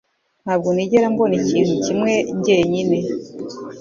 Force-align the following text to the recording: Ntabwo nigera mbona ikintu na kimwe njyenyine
Ntabwo 0.43 0.67
nigera 0.71 1.07
mbona 1.13 1.35
ikintu 1.41 1.71
na 1.75 1.81
kimwe 1.85 2.13
njyenyine 2.37 2.97